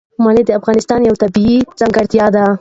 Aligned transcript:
منی 0.23 0.43
د 0.47 0.51
افغانستان 0.59 0.99
یوه 1.03 1.19
طبیعي 1.23 1.57
ځانګړتیا 1.79 2.25
ده. 2.35 2.45